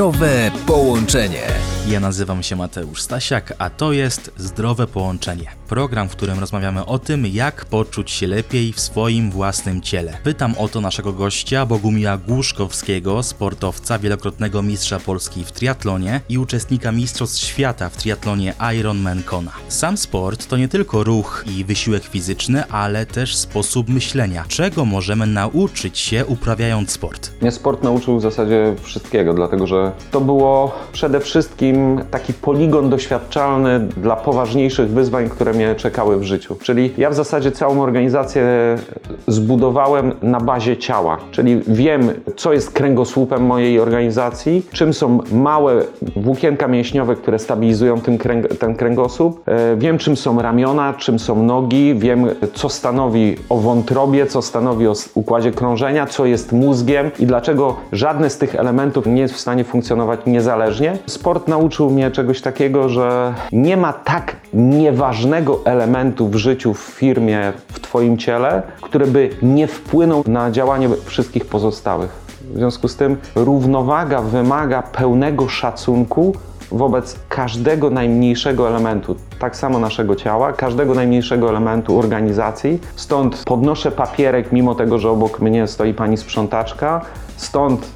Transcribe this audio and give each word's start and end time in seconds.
Zdrowe 0.00 0.50
połączenie. 0.66 1.69
Ja 1.88 2.00
nazywam 2.00 2.42
się 2.42 2.56
Mateusz 2.56 3.02
Stasiak, 3.02 3.54
a 3.58 3.70
to 3.70 3.92
jest 3.92 4.32
Zdrowe 4.36 4.86
Połączenie. 4.86 5.46
Program, 5.68 6.08
w 6.08 6.16
którym 6.16 6.38
rozmawiamy 6.38 6.86
o 6.86 6.98
tym, 6.98 7.26
jak 7.26 7.64
poczuć 7.64 8.10
się 8.10 8.26
lepiej 8.26 8.72
w 8.72 8.80
swoim 8.80 9.30
własnym 9.30 9.80
ciele. 9.80 10.18
Pytam 10.24 10.54
o 10.58 10.68
to 10.68 10.80
naszego 10.80 11.12
gościa, 11.12 11.66
Bogumiła 11.66 12.16
Głuszkowskiego, 12.16 13.22
sportowca, 13.22 13.98
wielokrotnego 13.98 14.62
mistrza 14.62 14.98
Polski 14.98 15.44
w 15.44 15.52
triatlonie 15.52 16.20
i 16.28 16.38
uczestnika 16.38 16.92
Mistrzostw 16.92 17.44
Świata 17.44 17.88
w 17.88 17.96
triatlonie 17.96 18.54
Ironman 18.78 19.22
Kona. 19.22 19.52
Sam 19.68 19.96
sport 19.96 20.46
to 20.46 20.56
nie 20.56 20.68
tylko 20.68 21.04
ruch 21.04 21.44
i 21.58 21.64
wysiłek 21.64 22.04
fizyczny, 22.04 22.64
ale 22.66 23.06
też 23.06 23.36
sposób 23.36 23.88
myślenia. 23.88 24.44
Czego 24.48 24.84
możemy 24.84 25.26
nauczyć 25.26 25.98
się 25.98 26.26
uprawiając 26.26 26.90
sport? 26.90 27.30
Mnie 27.40 27.50
sport 27.50 27.82
nauczył 27.82 28.18
w 28.18 28.22
zasadzie 28.22 28.74
wszystkiego, 28.82 29.34
dlatego 29.34 29.66
że 29.66 29.92
to 30.10 30.20
było 30.20 30.74
przede 30.92 31.20
wszystkim 31.20 31.69
taki 32.10 32.32
poligon 32.32 32.90
doświadczalny 32.90 33.80
dla 33.80 34.16
poważniejszych 34.16 34.90
wyzwań, 34.90 35.28
które 35.28 35.52
mnie 35.52 35.74
czekały 35.74 36.18
w 36.18 36.22
życiu. 36.22 36.56
Czyli 36.62 36.92
ja 36.98 37.10
w 37.10 37.14
zasadzie 37.14 37.52
całą 37.52 37.82
organizację 37.82 38.44
zbudowałem 39.26 40.12
na 40.22 40.40
bazie 40.40 40.76
ciała, 40.76 41.18
czyli 41.30 41.60
wiem, 41.66 42.10
co 42.36 42.52
jest 42.52 42.70
kręgosłupem 42.70 43.46
mojej 43.46 43.80
organizacji, 43.80 44.66
czym 44.72 44.94
są 44.94 45.18
małe 45.32 45.82
włókienka 46.16 46.68
mięśniowe, 46.68 47.16
które 47.16 47.38
stabilizują 47.38 48.00
ten, 48.00 48.18
kręg 48.18 48.48
ten 48.48 48.74
kręgosłup, 48.74 49.48
e, 49.48 49.76
wiem, 49.76 49.98
czym 49.98 50.16
są 50.16 50.42
ramiona, 50.42 50.94
czym 50.98 51.18
są 51.18 51.42
nogi, 51.42 51.94
wiem, 51.94 52.26
co 52.54 52.68
stanowi 52.68 53.36
o 53.48 53.56
wątrobie, 53.56 54.26
co 54.26 54.42
stanowi 54.42 54.86
o 54.86 54.94
układzie 55.14 55.50
krążenia, 55.52 56.06
co 56.06 56.26
jest 56.26 56.52
mózgiem 56.52 57.10
i 57.18 57.26
dlaczego 57.26 57.76
żadne 57.92 58.30
z 58.30 58.38
tych 58.38 58.54
elementów 58.54 59.06
nie 59.06 59.22
jest 59.22 59.34
w 59.34 59.40
stanie 59.40 59.64
funkcjonować 59.64 60.20
niezależnie. 60.26 60.98
Sport 61.06 61.48
nauczył 61.60 61.90
mnie 61.90 62.10
czegoś 62.10 62.40
takiego, 62.40 62.88
że 62.88 63.34
nie 63.52 63.76
ma 63.76 63.92
tak 63.92 64.36
nieważnego 64.54 65.60
elementu 65.64 66.28
w 66.28 66.36
życiu, 66.36 66.74
w 66.74 66.78
firmie, 66.78 67.52
w 67.68 67.80
Twoim 67.80 68.18
ciele, 68.18 68.62
który 68.80 69.06
by 69.06 69.30
nie 69.42 69.66
wpłynął 69.66 70.24
na 70.26 70.50
działanie 70.50 70.88
wszystkich 71.04 71.46
pozostałych. 71.46 72.10
W 72.54 72.56
związku 72.56 72.88
z 72.88 72.96
tym 72.96 73.16
równowaga 73.34 74.22
wymaga 74.22 74.82
pełnego 74.82 75.48
szacunku 75.48 76.34
wobec 76.72 77.16
każdego 77.28 77.90
najmniejszego 77.90 78.68
elementu, 78.68 79.16
tak 79.38 79.56
samo 79.56 79.78
naszego 79.78 80.16
ciała, 80.16 80.52
każdego 80.52 80.94
najmniejszego 80.94 81.48
elementu 81.48 81.98
organizacji. 81.98 82.78
Stąd 82.96 83.42
podnoszę 83.44 83.90
papierek, 83.90 84.52
mimo 84.52 84.74
tego, 84.74 84.98
że 84.98 85.10
obok 85.10 85.40
mnie 85.40 85.66
stoi 85.66 85.94
pani 85.94 86.16
sprzątaczka. 86.16 87.00
Stąd 87.40 87.92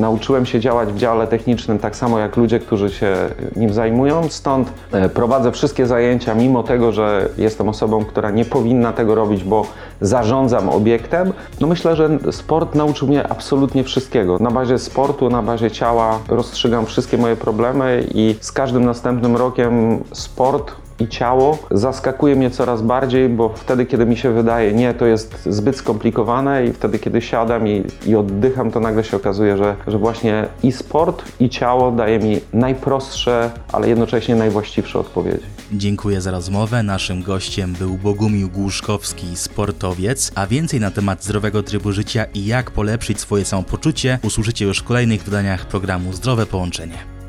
nauczyłem 0.00 0.46
się 0.46 0.60
działać 0.60 0.92
w 0.92 0.96
dziale 0.96 1.26
technicznym 1.26 1.78
tak 1.78 1.96
samo 1.96 2.18
jak 2.18 2.36
ludzie, 2.36 2.58
którzy 2.58 2.90
się 2.90 3.16
nim 3.56 3.72
zajmują. 3.72 4.28
Stąd 4.28 4.72
y, 5.04 5.08
prowadzę 5.08 5.52
wszystkie 5.52 5.86
zajęcia, 5.86 6.34
mimo 6.34 6.62
tego, 6.62 6.92
że 6.92 7.28
jestem 7.38 7.68
osobą, 7.68 8.04
która 8.04 8.30
nie 8.30 8.44
powinna 8.44 8.92
tego 8.92 9.14
robić, 9.14 9.44
bo 9.44 9.66
zarządzam 10.00 10.68
obiektem. 10.68 11.32
No 11.60 11.66
myślę, 11.66 11.96
że 11.96 12.18
sport 12.30 12.74
nauczył 12.74 13.08
mnie 13.08 13.28
absolutnie 13.28 13.84
wszystkiego. 13.84 14.38
Na 14.40 14.50
bazie 14.50 14.78
sportu, 14.78 15.30
na 15.30 15.42
bazie 15.42 15.70
ciała 15.70 16.18
rozstrzygam 16.28 16.86
wszystkie 16.86 17.18
moje 17.18 17.36
problemy 17.36 17.99
i 18.14 18.36
z 18.40 18.52
każdym 18.52 18.84
następnym 18.84 19.36
rokiem 19.36 20.04
sport 20.12 20.72
i 21.00 21.08
ciało 21.08 21.58
zaskakuje 21.70 22.36
mnie 22.36 22.50
coraz 22.50 22.82
bardziej, 22.82 23.28
bo 23.28 23.48
wtedy, 23.48 23.86
kiedy 23.86 24.06
mi 24.06 24.16
się 24.16 24.32
wydaje, 24.32 24.72
nie, 24.72 24.94
to 24.94 25.06
jest 25.06 25.42
zbyt 25.46 25.76
skomplikowane 25.76 26.66
i 26.66 26.72
wtedy, 26.72 26.98
kiedy 26.98 27.22
siadam 27.22 27.68
i, 27.68 27.84
i 28.06 28.16
oddycham, 28.16 28.70
to 28.70 28.80
nagle 28.80 29.04
się 29.04 29.16
okazuje, 29.16 29.56
że, 29.56 29.76
że 29.86 29.98
właśnie 29.98 30.46
i 30.62 30.72
sport, 30.72 31.24
i 31.40 31.48
ciało 31.48 31.92
daje 31.92 32.18
mi 32.18 32.40
najprostsze, 32.52 33.50
ale 33.72 33.88
jednocześnie 33.88 34.34
najwłaściwsze 34.34 34.98
odpowiedzi. 34.98 35.46
Dziękuję 35.72 36.20
za 36.20 36.30
rozmowę. 36.30 36.82
Naszym 36.82 37.22
gościem 37.22 37.72
był 37.78 37.98
Bogumił 37.98 38.48
Głuszkowski, 38.48 39.36
sportowiec, 39.36 40.32
a 40.34 40.46
więcej 40.46 40.80
na 40.80 40.90
temat 40.90 41.24
zdrowego 41.24 41.62
trybu 41.62 41.92
życia 41.92 42.24
i 42.34 42.46
jak 42.46 42.70
polepszyć 42.70 43.20
swoje 43.20 43.44
samopoczucie 43.44 44.18
usłyszycie 44.22 44.64
już 44.64 44.78
w 44.78 44.84
kolejnych 44.84 45.22
wydaniach 45.22 45.66
programu 45.66 46.12
Zdrowe 46.12 46.46
Połączenie. 46.46 47.19